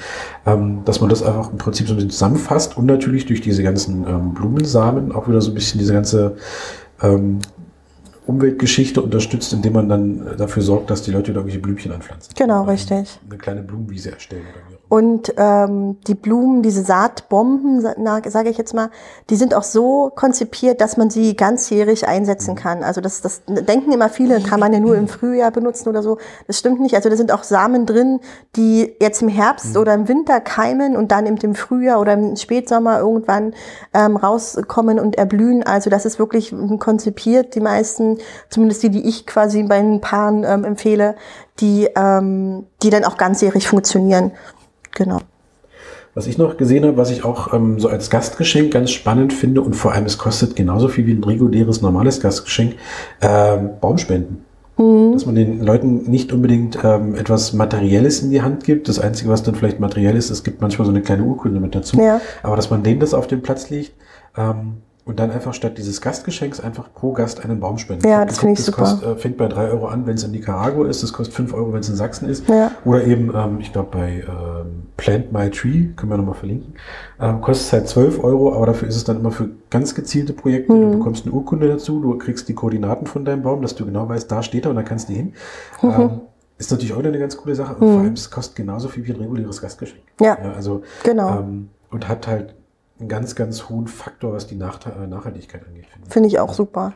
[0.47, 3.63] ähm, dass man das einfach im Prinzip so ein bisschen zusammenfasst und natürlich durch diese
[3.63, 6.37] ganzen ähm, Blumensamen auch wieder so ein bisschen diese ganze
[7.03, 7.41] ähm,
[8.27, 12.33] Umweltgeschichte unterstützt, indem man dann äh, dafür sorgt, dass die Leute irgendwelche Blümchen anpflanzen.
[12.37, 13.21] Genau, Oder richtig.
[13.29, 14.45] Eine kleine Blumenwiese erstellen.
[14.93, 18.91] Und ähm, die Blumen, diese Saatbomben, sage ich jetzt mal,
[19.31, 22.83] die sind auch so konzipiert, dass man sie ganzjährig einsetzen kann.
[22.83, 26.19] Also das, das denken immer viele, kann man ja nur im Frühjahr benutzen oder so.
[26.47, 26.95] Das stimmt nicht.
[26.95, 28.21] Also da sind auch Samen drin,
[28.55, 32.99] die jetzt im Herbst oder im Winter keimen und dann im Frühjahr oder im Spätsommer
[32.99, 33.55] irgendwann
[33.95, 35.63] ähm, rauskommen und erblühen.
[35.63, 37.55] Also das ist wirklich konzipiert.
[37.55, 38.12] Die meisten,
[38.49, 41.17] zumindest die, die ich quasi bei ein Paaren ähm, empfehle,
[41.61, 44.33] die, ähm, die dann auch ganzjährig funktionieren.
[44.95, 45.19] Genau.
[46.15, 49.63] Was ich noch gesehen habe, was ich auch ähm, so als Gastgeschenk ganz spannend finde
[49.63, 52.75] und vor allem es kostet genauso viel wie ein reguläres normales Gastgeschenk,
[53.23, 54.45] ähm, Baumspenden.
[55.13, 58.89] Dass man den Leuten nicht unbedingt ähm, etwas Materielles in die Hand gibt.
[58.89, 61.75] Das Einzige, was dann vielleicht materiell ist, es gibt manchmal so eine kleine Urkunde mit
[61.75, 61.99] dazu.
[61.99, 62.21] Ja.
[62.43, 63.93] Aber dass man denen das auf den Platz legt
[64.37, 68.09] ähm, und dann einfach statt dieses Gastgeschenks einfach pro Gast einen Baum spendet.
[68.09, 69.01] Ja, das finde ich super.
[69.05, 71.03] äh, fängt bei drei Euro an, wenn es in Nicaragua ist.
[71.03, 72.49] Das kostet fünf Euro, wenn es in Sachsen ist.
[72.49, 72.71] Ja.
[72.85, 76.75] Oder eben, ähm, ich glaube, bei ähm, Plant My Tree, können wir nochmal verlinken,
[77.21, 80.35] ähm, kostet es halt 12 Euro, aber dafür ist es dann immer für ganz gezielte
[80.35, 80.73] Projekte.
[80.73, 80.93] Mhm.
[80.93, 84.09] Du bekommst eine Urkunde dazu, du kriegst die Koordinaten von deinem Baum, dass du genau
[84.09, 85.33] weißt, da steht er und da kannst du hin.
[85.83, 85.91] Mhm.
[85.91, 86.21] Ähm,
[86.59, 89.13] ist natürlich auch eine ganz coole Sache und vor allem, es kostet genauso viel wie
[89.13, 90.03] ein reguläres Gastgeschenk.
[90.21, 91.41] Ja, also, genau.
[91.41, 92.55] Ähm, und hat halt
[93.01, 95.87] einen ganz, ganz hohen Faktor, was die Nach äh, Nachhaltigkeit angeht.
[95.87, 96.13] finde ich.
[96.13, 96.93] Finde ich auch super.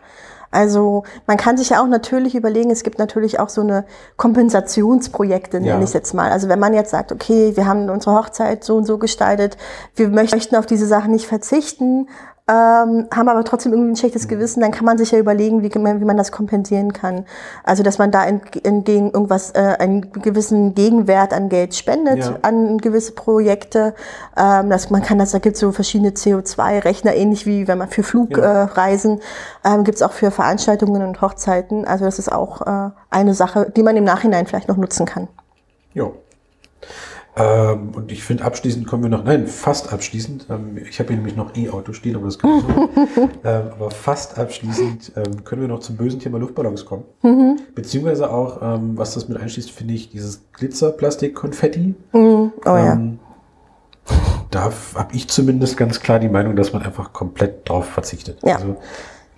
[0.53, 3.85] Also man kann sich ja auch natürlich überlegen, es gibt natürlich auch so eine
[4.17, 5.79] Kompensationsprojekte, nenne Ja.
[5.79, 6.31] ich es jetzt mal.
[6.31, 9.57] Also wenn man jetzt sagt, okay, wir haben unsere Hochzeit so und so gestaltet,
[9.97, 12.09] wir möchten auf diese Sachen nicht verzichten,
[12.49, 15.79] ähm, haben aber trotzdem irgendwie ein schlechtes Gewissen, dann kann man sich ja überlegen, wie,
[15.81, 17.25] man- wie man das kompensieren kann.
[17.65, 22.39] Also dass man da ent- entgegen irgendwas, äh, einen gewissen Gegenwert an Geld spendet Ja.
[22.43, 23.95] an gewisse Projekte.
[24.37, 27.89] Ähm, dass man kann das, da gibt es so verschiedene CO2-Rechner, ähnlich wie wenn man
[27.89, 29.21] für Flugreisen,
[29.65, 29.73] Ja.
[29.73, 31.85] äh, ähm, gibt es auch für Veranstaltungen und Hochzeiten.
[31.85, 35.27] Also das ist auch äh, eine Sache, die man im Nachhinein vielleicht noch nutzen kann.
[35.95, 36.11] Ja.
[37.39, 40.47] Ähm, und ich finde, abschließend kommen wir noch, nein, fast abschließend.
[40.49, 43.23] Ähm, ich habe hier nämlich noch E-Auto stehen, aber das können wir so.
[43.45, 47.05] ähm, aber fast abschließend ähm, können wir noch zum bösen Thema Luftballons kommen.
[47.75, 51.95] Beziehungsweise auch, ähm, was das mit einschließt, finde ich, dieses Glitzerplastik-Konfetti.
[52.13, 52.95] Oh ja.
[52.95, 53.19] Ähm,
[54.51, 54.63] da
[54.95, 58.39] habe ich zumindest ganz klar die Meinung, dass man einfach komplett drauf verzichtet.
[58.45, 58.57] Ja.
[58.57, 58.77] Also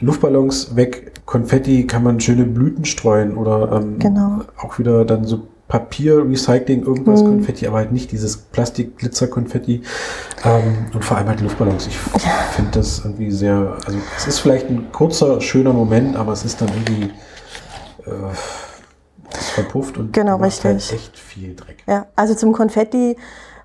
[0.00, 4.42] Luftballons weg, Konfetti kann man schöne Blüten streuen oder ähm, Genau.
[4.56, 9.82] auch wieder dann so Papier, Recycling, irgendwas Konfetti, aber halt nicht dieses Plastik-Glitzer-Konfetti.
[10.44, 11.86] Ähm, und vor allem halt Luftballons.
[11.86, 16.44] Ich finde das irgendwie sehr, also es ist vielleicht ein kurzer, schöner Moment, aber es
[16.44, 17.10] ist dann irgendwie
[18.06, 18.10] äh,
[19.30, 20.98] verpufft und Genau, macht halt richtig.
[20.98, 21.82] echt viel Dreck.
[21.86, 23.16] Ja, also zum Konfetti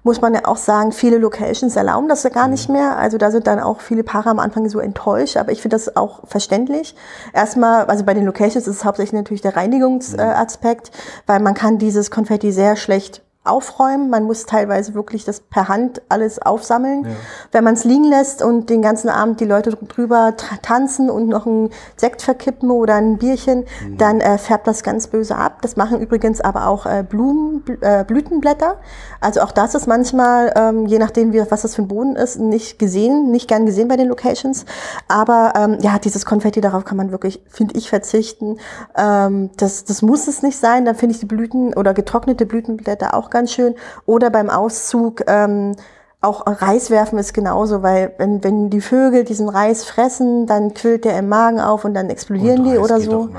[0.03, 2.97] muss man ja auch sagen, viele Locations erlauben das ja gar nicht mehr.
[2.97, 5.95] Also da sind dann auch viele Paare am Anfang so enttäuscht, aber ich finde das
[5.95, 6.95] auch verständlich.
[7.33, 10.91] Erstmal, also bei den Locations ist es hauptsächlich natürlich der Reinigungsaspekt,
[11.25, 14.09] weil man kann dieses Konfetti sehr schlecht aufräumen.
[14.09, 17.03] Man muss teilweise wirklich das per Hand alles aufsammeln.
[17.03, 17.09] Ja.
[17.51, 21.45] Wenn man es liegen lässt und den ganzen Abend die Leute drüber tanzen und noch
[21.45, 23.97] ein Sekt verkippen oder ein Bierchen, mhm.
[23.97, 25.61] dann äh, färbt das ganz böse ab.
[25.61, 28.77] Das machen übrigens aber auch äh, Blumen, äh, Blütenblätter.
[29.19, 32.39] Also auch das ist manchmal, ähm, je nachdem, wie, was das für ein Boden ist,
[32.39, 34.65] nicht gesehen, nicht gern gesehen bei den Locations.
[35.09, 38.57] Aber ähm, ja, dieses Konfetti, darauf kann man wirklich, finde ich, verzichten.
[38.95, 40.85] Ähm, das, das muss es nicht sein.
[40.85, 43.75] Dann finde ich die Blüten oder getrocknete Blütenblätter auch ganz schön.
[44.05, 45.75] Oder beim Auszug ähm,
[46.21, 51.03] auch Reis werfen ist genauso, weil wenn, wenn die Vögel diesen Reis fressen, dann quillt
[51.03, 53.29] der im Magen auf und dann explodieren und die oder so.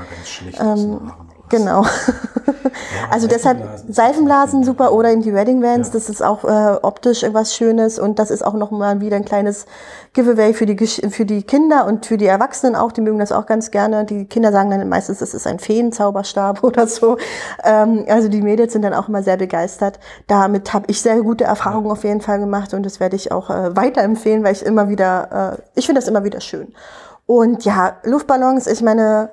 [0.59, 1.11] Ähm,
[1.49, 1.83] genau.
[1.83, 1.89] Ja,
[3.09, 3.57] also deshalb
[3.89, 5.93] Seifenblasen super oder eben die Wedding Vans, ja.
[5.93, 9.25] das ist auch äh, optisch etwas Schönes und das ist auch noch mal wieder ein
[9.25, 9.65] kleines
[10.13, 13.45] Giveaway für die, für die Kinder und für die Erwachsenen auch, die mögen das auch
[13.45, 14.05] ganz gerne.
[14.05, 17.17] Die Kinder sagen dann meistens, es ist ein Feenzauberstab oder so.
[17.63, 19.99] Ähm, also die Mädels sind dann auch immer sehr begeistert.
[20.27, 23.49] Damit habe ich sehr gute Erfahrungen auf jeden Fall gemacht und das werde ich auch
[23.49, 26.73] äh, weiterempfehlen, weil ich immer wieder, äh, ich finde das immer wieder schön.
[27.25, 29.31] Und ja, Luftballons, ich meine,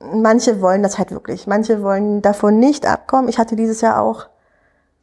[0.00, 1.46] manche wollen das halt wirklich.
[1.46, 3.28] Manche wollen davon nicht abkommen.
[3.28, 4.26] Ich hatte dieses Jahr auch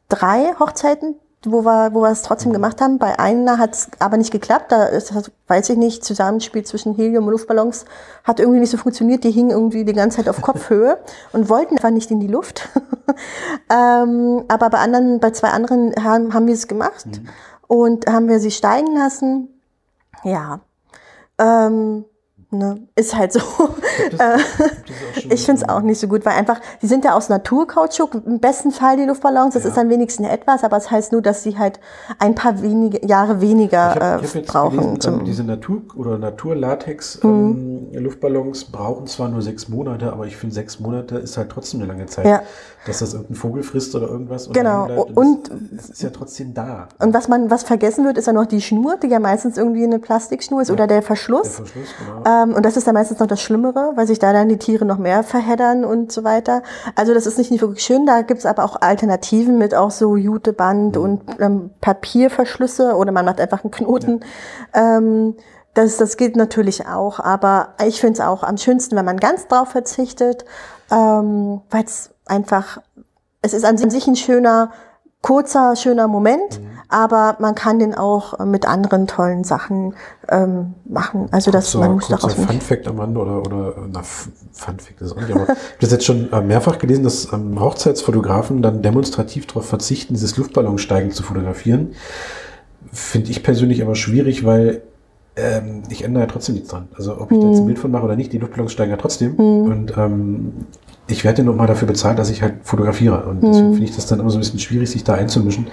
[0.08, 2.54] drei Hochzeiten, wo wir, wo wir es trotzdem mhm.
[2.54, 2.98] gemacht haben.
[2.98, 4.72] Bei einer hat es aber nicht geklappt.
[4.72, 5.12] Da ist,
[5.48, 7.84] weiß ich nicht, Zusammenspiel zwischen Helium und Luftballons
[8.22, 9.24] hat irgendwie nicht so funktioniert.
[9.24, 10.98] Die hingen irgendwie die ganze Zeit auf Kopfhöhe
[11.32, 12.68] und wollten einfach nicht in die Luft.
[13.70, 17.28] ähm, aber bei anderen, bei zwei anderen haben, haben wir es gemacht mhm.
[17.66, 19.48] und haben wir sie steigen lassen.
[20.22, 20.60] Ja.
[21.38, 22.04] Ähm,
[22.58, 22.86] Ne?
[22.94, 23.40] Ist halt so.
[24.16, 24.42] Das,
[25.28, 28.38] ich finde es auch nicht so gut, weil einfach, die sind ja aus Naturkautschuk, im
[28.38, 29.70] besten Fall die Luftballons, das ja.
[29.70, 31.80] ist dann wenigstens etwas, aber es das heißt nur, dass sie halt
[32.18, 34.76] ein paar wenige, Jahre weniger ich hab, ich hab äh, brauchen.
[34.78, 38.66] Gelesen, zum ähm, diese Natur- oder Naturlatex-Luftballons mhm.
[38.66, 41.88] ähm, brauchen zwar nur sechs Monate, aber ich finde, sechs Monate ist halt trotzdem eine
[41.88, 42.26] lange Zeit.
[42.26, 42.42] Ja.
[42.86, 44.50] Dass das irgendein Vogel frisst oder irgendwas.
[44.52, 45.04] Genau.
[45.04, 46.88] Und, und es ist ja trotzdem da.
[46.98, 49.84] Und was man, was vergessen wird, ist ja noch die Schnur, die ja meistens irgendwie
[49.84, 50.74] eine Plastikschnur ist ja.
[50.74, 51.56] oder der Verschluss.
[51.56, 52.42] Der Verschluss, genau.
[52.42, 54.84] Ähm, und das ist dann meistens noch das Schlimmere, weil sich da dann die Tiere
[54.84, 56.62] noch mehr verheddern und so weiter.
[56.94, 58.06] Also das ist nicht, nicht wirklich schön.
[58.06, 61.02] Da gibt's aber auch Alternativen mit auch so Juteband mhm.
[61.02, 64.20] und ähm, Papierverschlüsse oder man macht einfach einen Knoten.
[64.74, 64.98] Ja.
[64.98, 65.34] Ähm,
[65.74, 69.48] das, das gilt natürlich auch, aber ich finde es auch am schönsten, wenn man ganz
[69.48, 70.44] drauf verzichtet,
[70.90, 72.78] ähm, weil es einfach,
[73.42, 74.70] es ist an sich ein schöner,
[75.24, 76.66] kurzer, schöner Moment, mhm.
[76.90, 79.94] aber man kann den auch mit anderen tollen Sachen
[80.28, 81.28] ähm, machen.
[81.30, 82.46] Also dass kurzer, man muss darauf nicht.
[82.46, 84.34] Fun Fact am Rande oder oder na Fun
[84.78, 87.58] Fact ist auch nicht, aber ich habe das jetzt schon äh, mehrfach gelesen, dass ähm,
[87.58, 91.94] Hochzeitsfotografen dann demonstrativ darauf verzichten, dieses Luftballonsteigen zu fotografieren.
[92.92, 94.82] Finde ich persönlich aber schwierig, weil
[95.36, 96.88] ähm, ich ändere ja trotzdem nichts dran.
[96.96, 97.66] Also ob ich da jetzt ein mhm.
[97.66, 99.32] Bild von mache oder nicht, die Luftballons steigen ja trotzdem.
[99.32, 99.72] Mhm.
[99.72, 100.52] Und ähm,
[101.06, 103.24] ich werde ja nochmal dafür bezahlt, dass ich halt fotografiere.
[103.26, 103.72] Und deswegen mhm.
[103.74, 105.66] finde ich das dann immer so ein bisschen schwierig, sich da einzumischen.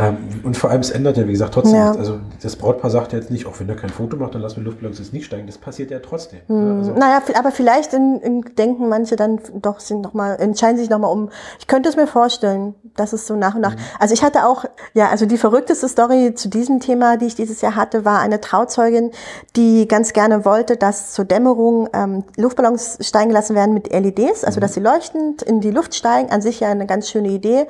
[0.00, 1.84] Ähm, und vor allem, es ändert ja, wie gesagt, trotzdem ja.
[1.86, 1.98] nichts.
[1.98, 4.56] Also das Brautpaar sagt ja jetzt nicht, auch wenn er kein Foto macht, dann lassen
[4.56, 5.46] wir Luftballons jetzt nicht steigen.
[5.46, 6.40] Das passiert ja trotzdem.
[6.46, 6.78] Mhm.
[6.78, 10.88] Also naja, aber vielleicht in, in denken manche dann doch sind noch mal, entscheiden sich
[10.88, 11.30] nochmal um.
[11.58, 13.74] Ich könnte es mir vorstellen, dass es so nach und nach.
[13.74, 13.80] Mhm.
[13.98, 17.60] Also ich hatte auch, ja, also die verrückteste Story zu diesem Thema, die ich dieses
[17.60, 19.10] Jahr hatte, war eine Trauzeugin,
[19.56, 24.58] die ganz gerne wollte, dass zur Dämmerung ähm, Luftballons steigen gelassen werden mit LEDs, also
[24.58, 24.62] mhm.
[24.62, 26.30] dass sie leuchtend in die Luft steigen.
[26.30, 27.66] An sich ja eine ganz schöne Idee.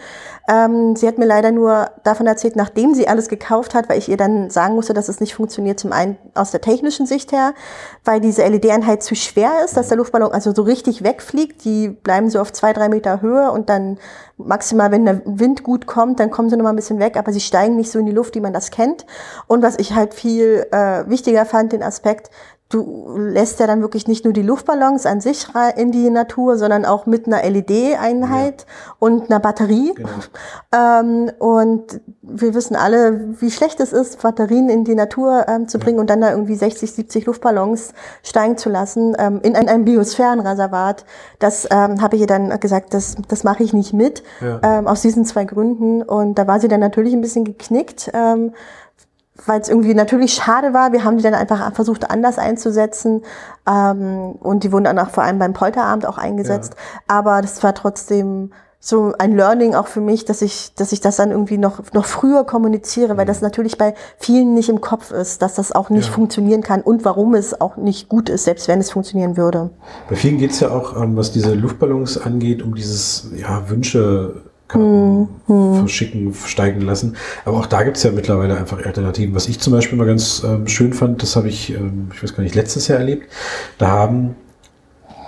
[0.48, 3.98] Ähm, sie hat mir leider nur davon davon erzählt, nachdem sie alles gekauft hat, weil
[3.98, 5.78] ich ihr dann sagen musste, dass es nicht funktioniert.
[5.78, 7.54] Zum einen aus der technischen Sicht her,
[8.04, 11.64] weil diese LED-Einheit zu schwer ist, dass der Luftballon also so richtig wegfliegt.
[11.64, 13.98] Die bleiben so auf zwei, drei Meter Höhe und dann
[14.36, 17.32] maximal, wenn der Wind gut kommt, dann kommen sie noch mal ein bisschen weg, aber
[17.32, 19.06] sie steigen nicht so in die Luft, wie man das kennt.
[19.46, 22.30] Und was ich halt viel äh, wichtiger fand, den Aspekt,
[22.68, 26.84] du lässt ja dann wirklich nicht nur die Luftballons an sich in die Natur, sondern
[26.84, 28.94] auch mit einer LED-Einheit ja.
[28.98, 29.94] und einer Batterie.
[29.94, 30.08] Genau.
[30.72, 35.78] Ähm, und wir wissen alle, wie schlecht es ist, Batterien in die Natur ähm, zu
[35.78, 36.00] bringen ja.
[36.02, 41.06] und dann da irgendwie 60, 70 Luftballons steigen zu lassen ähm, in ein, ein Biosphärenreservat.
[41.38, 44.60] Das ähm, habe ich ihr dann gesagt, das, das mache ich nicht mit, ja.
[44.62, 46.02] ähm, aus diesen zwei Gründen.
[46.02, 48.10] Und da war sie dann natürlich ein bisschen geknickt.
[49.46, 50.92] Weil es irgendwie natürlich schade war.
[50.92, 53.22] Wir haben die dann einfach versucht anders einzusetzen
[53.68, 56.74] ähm, und die wurden dann auch vor allem beim Polterabend auch eingesetzt.
[56.76, 57.18] Ja.
[57.18, 61.16] Aber das war trotzdem so ein Learning auch für mich, dass ich, dass ich das
[61.16, 63.46] dann irgendwie noch, noch früher kommuniziere, weil das mhm.
[63.46, 66.12] natürlich bei vielen nicht im Kopf ist, dass das auch nicht ja.
[66.12, 69.70] funktionieren kann und warum es auch nicht gut ist, selbst wenn es funktionieren würde.
[70.08, 74.42] Bei vielen geht es ja auch, ähm, was diese Luftballons angeht, um dieses ja, Wünsche
[74.68, 77.16] Karten hm, verschicken, steigen lassen.
[77.44, 79.34] Aber auch da gibt es ja mittlerweile einfach Alternativen.
[79.34, 82.36] Was ich zum Beispiel mal ganz ähm, schön fand, das habe ich, ähm, ich weiß
[82.36, 83.30] gar nicht, letztes Jahr erlebt.
[83.78, 84.36] Da haben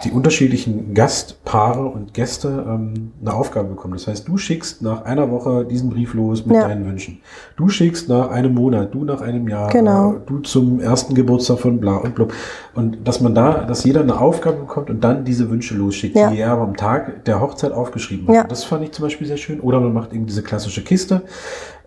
[0.05, 3.95] die unterschiedlichen Gastpaare und Gäste ähm, eine Aufgabe bekommen.
[3.95, 6.69] Das heißt, du schickst nach einer Woche diesen Brief los mit Ja.
[6.69, 7.21] deinen Wünschen.
[7.57, 10.15] Du schickst nach einem Monat, du nach einem Jahr, Genau.
[10.15, 12.33] äh, du zum ersten Geburtstag von bla und blub.
[12.75, 16.31] Und dass man da, dass jeder eine Aufgabe bekommt und dann diese Wünsche losschickt, Ja.
[16.31, 18.35] die er aber am Tag der Hochzeit aufgeschrieben hat.
[18.35, 18.45] Ja.
[18.45, 19.61] Das fand ich zum Beispiel sehr schön.
[19.61, 21.23] Oder man macht eben diese klassische Kiste,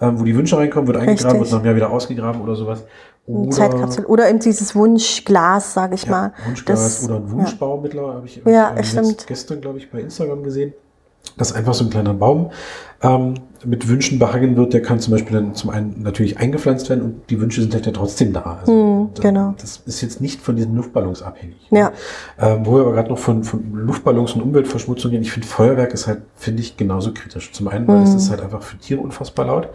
[0.02, 1.39] ähm, wo die Wünsche reinkommen, wird eingegraben, Richtig.
[1.41, 2.84] wird nach einem Jahr wieder ausgegraben oder sowas.
[3.28, 4.06] Eine Zeitkapsel.
[4.06, 6.34] Oder eben dieses Wunschglas, sage ich Ja, mal.
[6.46, 10.02] Wunschglas Das- oder ein Wunschbaum mittlerweile habe ich, hab Ja, jetzt gestern, glaube ich, bei
[10.02, 10.74] Instagram gesehen.
[11.38, 12.52] Dass einfach so ein kleiner Baum
[13.04, 13.36] ähm,
[13.66, 17.30] mit Wünschen behangen wird, der kann zum Beispiel dann zum einen natürlich eingepflanzt werden und
[17.30, 18.58] die Wünsche sind halt ja trotzdem da.
[18.62, 19.54] Also, Hm, das, genau.
[19.58, 21.56] Das ist jetzt nicht von diesen Luftballons abhängig.
[21.72, 21.92] Ja.
[22.39, 25.24] Ähm, wo wir aber gerade noch von, von Luftballons und Umweltverschmutzung reden.
[25.24, 27.52] Ich finde Feuerwerk ist halt, finde ich, genauso kritisch.
[27.54, 28.04] Zum einen, weil Hm.
[28.04, 29.70] es ist halt einfach für Tiere unfassbar laut.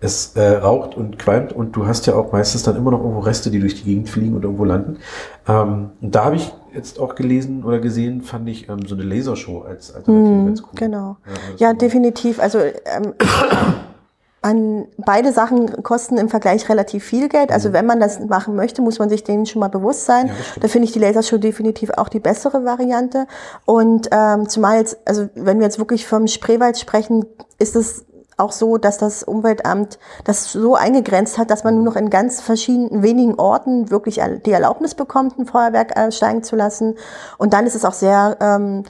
[0.00, 3.20] Es äh, raucht und qualmt und du hast ja auch meistens dann immer noch irgendwo
[3.20, 4.96] Reste, die durch die Gegend fliegen und irgendwo landen.
[5.48, 9.04] Ähm, und da habe ich jetzt auch gelesen oder gesehen, fand ich ähm, so eine
[9.04, 10.68] Lasershow als Alternative ganz cool.
[10.74, 11.16] Genau.
[11.24, 12.38] Ja, das Ja, definitiv.
[12.38, 13.14] Also ähm,
[14.46, 17.50] an beide Sachen kosten im Vergleich relativ viel Geld.
[17.50, 20.28] Also wenn man das machen möchte, muss man sich denen schon mal bewusst sein.
[20.28, 23.26] Ja, da finde ich die Lasershow definitiv auch die bessere Variante.
[23.64, 27.24] Und ähm, zumal jetzt, also wenn wir jetzt wirklich vom Spreewald sprechen,
[27.58, 28.04] ist es
[28.36, 32.40] auch so, dass das Umweltamt das so eingegrenzt hat, dass man nur noch in ganz
[32.40, 36.96] verschiedenen wenigen Orten wirklich die Erlaubnis bekommt, ein Feuerwerk äh, steigen zu lassen.
[37.38, 38.84] Und dann ist es auch sehr ähm,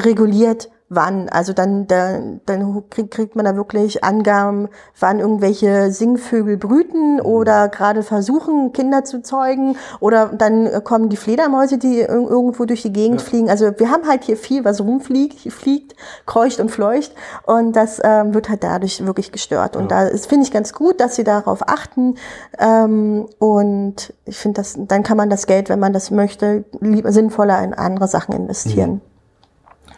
[0.00, 1.28] reguliert, wann.
[1.28, 8.02] Also dann, dann, dann kriegt, man da wirklich Angaben, wann irgendwelche Singvögel brüten oder gerade
[8.02, 9.76] versuchen, Kinder zu zeugen.
[10.00, 13.26] Oder dann kommen die Fledermäuse, die ir- irgendwo durch die Gegend Ja.
[13.26, 13.50] fliegen.
[13.50, 15.94] Also wir haben halt hier viel, was rumfliegt, fliegt,
[16.26, 17.12] kreucht und fleucht.
[17.46, 19.76] Und das ähm, wird halt dadurch wirklich gestört.
[19.76, 22.16] Und da ist- finde ich ganz gut, dass sie darauf achten.
[22.58, 27.12] Ähm, und ich finde, das, dann kann man das Geld, wenn man das möchte, lieber
[27.12, 29.00] sinnvoller in andere Sachen investieren.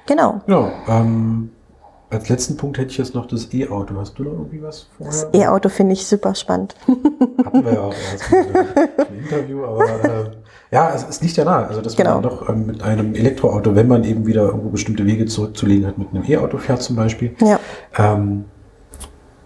[0.07, 0.41] Genau.
[0.47, 1.51] Ja, ähm,
[2.11, 3.95] als letzten Punkt hätte ich jetzt noch das E-Auto.
[3.99, 5.13] Hast du noch irgendwie was vorher?
[5.13, 6.75] Das E-Auto finde ich super spannend.
[7.45, 10.27] Hatten wir ja auch erst im Interview, aber ähm,
[10.71, 11.67] ja, es, es liegt ja nahe.
[11.67, 12.15] Also, dass Genau.
[12.15, 15.99] man doch ähm, mit einem Elektroauto, wenn man eben wieder irgendwo bestimmte Wege zurückzulegen hat,
[15.99, 17.35] mit einem E-Auto fährt zum Beispiel.
[17.41, 17.59] Ja.
[17.97, 18.45] Ähm,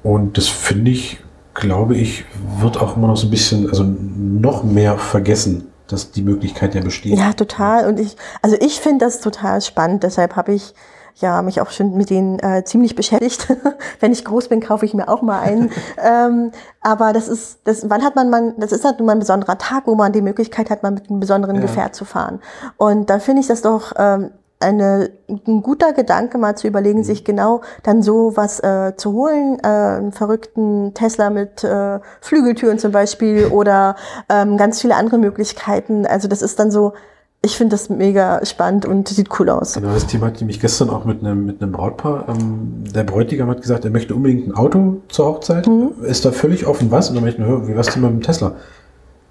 [0.02, 1.20] und das finde ich,
[1.54, 2.24] glaube ich,
[2.60, 6.82] wird auch immer noch so ein bisschen, also noch mehr vergessen, dass die Möglichkeit ja
[6.82, 7.18] besteht.
[7.18, 7.88] Ja, total.
[7.88, 10.02] Und ich, also ich finde das total spannend.
[10.02, 10.74] Deshalb habe ich
[11.16, 13.48] ja mich auch schon mit denen äh, ziemlich beschäftigt.
[14.00, 15.70] Wenn ich groß bin, kaufe ich mir auch mal einen.
[15.98, 19.58] ähm, aber das ist, das, wann hat man, man, das ist halt mal ein besonderer
[19.58, 21.62] Tag, wo man die Möglichkeit hat, mal mit einem besonderen Ja.
[21.62, 22.40] Gefährt zu fahren.
[22.76, 27.24] Und da finde ich das doch ähm, eine, ein guter Gedanke, mal zu überlegen, sich
[27.24, 32.92] genau dann so was äh, zu holen, äh, einen verrückten Tesla mit äh, Flügeltüren zum
[32.92, 33.96] Beispiel oder
[34.28, 36.06] ähm, ganz viele andere Möglichkeiten.
[36.06, 36.94] Also das ist dann so,
[37.40, 39.74] ich finde das mega spannend und sieht cool aus.
[39.74, 42.28] Genau, das Thema hatte ich mich gestern auch mit einem, mit einem Brautpaar.
[42.28, 45.68] Ähm, der Bräutigam hat gesagt, er möchte unbedingt ein Auto zur Hochzeit.
[46.02, 47.08] Ist da völlig offen, was?
[47.08, 48.56] Und dann möchte ich nur, wie was denn mit dem Tesla?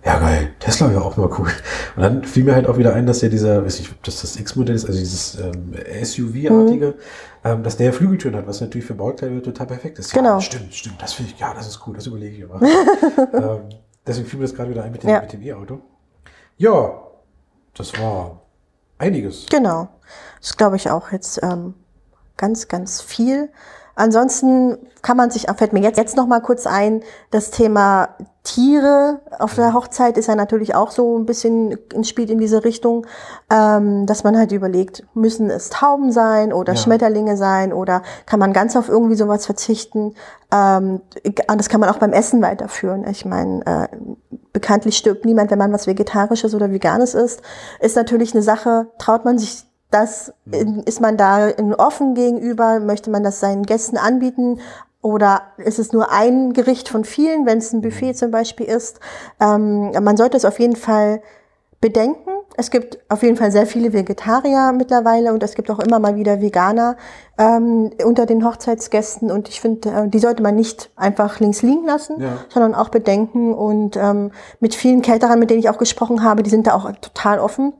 [0.05, 0.53] Ja, geil.
[0.59, 1.49] Tesla wäre auch mal cool.
[1.95, 4.21] Und dann fiel mir halt auch wieder ein, dass ja dieser, weiß nicht, ob das
[4.21, 6.95] das X-Modell ist, also dieses ähm, SUV-artige,
[7.43, 10.13] ähm, dass der ja Flügeltüren hat, was natürlich für Bauteile total perfekt ist.
[10.13, 10.35] Genau.
[10.35, 11.01] Ja, stimmt, stimmt.
[11.01, 12.61] Das finde ich, ja, das ist cool, das überlege ich aber.
[13.33, 13.69] ähm,
[14.05, 15.23] deswegen fiel mir das gerade wieder ein mit dem, Ja.
[15.23, 15.81] E-Auto.
[16.57, 17.01] Ja,
[17.75, 18.41] das war
[18.97, 19.45] einiges.
[19.49, 19.89] Genau.
[20.39, 21.73] Das glaube ich auch jetzt ähm,
[22.37, 23.49] ganz, ganz viel.
[23.97, 28.09] Ansonsten kann man sich, fällt mir jetzt, jetzt noch mal kurz ein, das Thema
[28.43, 33.05] Tiere auf der Hochzeit ist ja natürlich auch so ein bisschen, spielt in diese Richtung,
[33.51, 36.79] ähm, dass man halt überlegt, müssen es Tauben sein oder Ja.
[36.79, 40.13] Schmetterlinge sein oder kann man ganz auf irgendwie sowas verzichten?
[40.53, 41.01] Ähm,
[41.57, 43.05] das kann man auch beim Essen weiterführen.
[43.09, 43.87] Ich meine, äh,
[44.53, 47.41] bekanntlich stirbt niemand, wenn man was Vegetarisches oder Veganes isst.
[47.81, 53.09] Ist natürlich eine Sache, traut man sich das, in- ist man da offen gegenüber, möchte
[53.09, 54.59] man das seinen Gästen anbieten?
[55.01, 58.99] Oder ist es nur ein Gericht von vielen, wenn es ein Buffet zum Beispiel ist.
[59.39, 61.21] Ähm, man sollte es auf jeden Fall
[61.79, 62.31] bedenken.
[62.57, 66.15] Es gibt auf jeden Fall sehr viele Vegetarier mittlerweile und es gibt auch immer mal
[66.15, 66.97] wieder Veganer
[67.37, 69.31] ähm, unter den Hochzeitsgästen.
[69.31, 72.39] Und ich finde, äh, die sollte man nicht einfach links liegen lassen, Ja.
[72.49, 73.53] sondern auch bedenken.
[73.53, 76.91] Und ähm, mit vielen Caterern, mit denen ich auch gesprochen habe, die sind da auch
[76.99, 77.73] total offen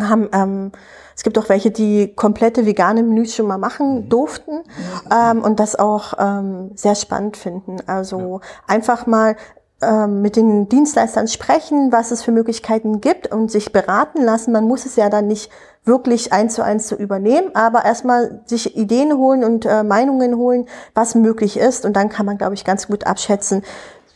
[0.00, 0.72] haben, ähm,
[1.16, 4.62] es gibt auch welche, die komplette vegane Menüs schon mal machen durften
[5.10, 7.76] ähm, und das auch ähm, sehr spannend finden.
[7.86, 9.36] Also einfach mal
[9.80, 14.52] ähm, mit den Dienstleistern sprechen, was es für Möglichkeiten gibt und sich beraten lassen.
[14.52, 15.50] Man muss es ja dann nicht
[15.84, 20.66] wirklich eins zu eins zu übernehmen, aber erstmal sich Ideen holen und äh, Meinungen holen,
[20.94, 23.62] was möglich ist und dann kann man, glaube ich, ganz gut abschätzen,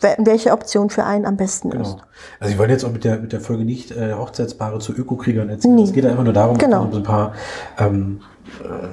[0.01, 1.83] welche Option für einen am besten Genau.
[1.83, 1.97] ist.
[2.41, 5.49] Also ich wollte jetzt auch mit der, mit der Folge nicht äh, Hochzeitspaare zu Ökokriegern
[5.49, 5.79] erzählen.
[5.79, 6.89] Es geht einfach nur darum, Genau.
[6.91, 7.33] so ein paar
[7.79, 8.21] ähm,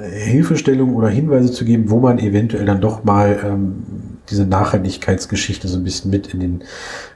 [0.02, 3.84] äh, Hilfestellungen oder Hinweise zu geben, wo man eventuell dann doch mal ähm,
[4.30, 6.64] diese Nachhaltigkeitsgeschichte so ein bisschen mit in, den,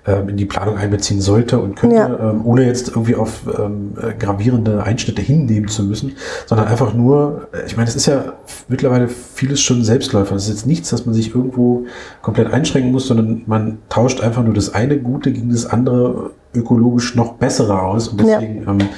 [0.06, 2.32] ähm, in die Planung einbeziehen sollte und könnte, Ja.
[2.32, 6.13] ähm, ohne jetzt irgendwie auf ähm, äh, gravierende Einschnitte hinnehmen zu müssen,
[6.45, 8.34] sondern einfach nur, äh, ich meine, es ist ja
[8.67, 10.36] mittlerweile vieles schon Selbstläufer.
[10.36, 11.86] Es ist jetzt nichts, dass man sich irgendwo
[12.22, 17.15] komplett einschränken muss, sondern man tauscht einfach nur das eine Gute gegen das andere ökologisch
[17.15, 18.08] noch bessere aus.
[18.08, 18.39] Und Ja.
[18.39, 18.89] deswegen ähm,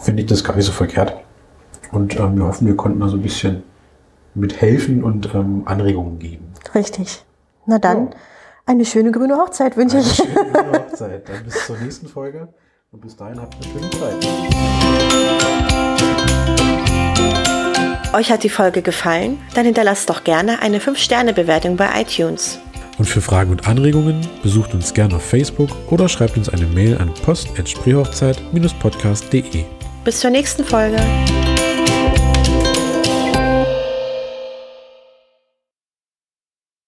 [0.00, 1.14] finde ich das gar nicht so verkehrt.
[1.92, 3.62] Und ähm, wir hoffen, wir konnten da so ein bisschen
[4.34, 6.46] mit helfen und ähm, Anregungen geben.
[6.74, 7.24] Richtig.
[7.66, 8.12] Na dann, Ja.
[8.66, 10.14] eine schöne grüne Hochzeit wünsche Eine ich.
[10.14, 11.28] schöne gute Hochzeit.
[11.28, 12.48] Dann bis zur nächsten Folge
[12.92, 14.14] und bis dahin habt eine schöne Zeit.
[18.14, 19.38] Euch hat die Folge gefallen?
[19.54, 22.58] Dann hinterlasst doch gerne eine 5-Sterne-Bewertung bei iTunes.
[22.98, 26.98] Und für Fragen und Anregungen besucht uns gerne auf Facebook oder schreibt uns eine Mail
[26.98, 29.64] an post.spreehochzeit-podcast.de.
[30.04, 30.98] Bis zur nächsten Folge.